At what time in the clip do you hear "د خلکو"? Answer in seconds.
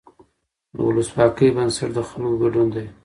1.95-2.35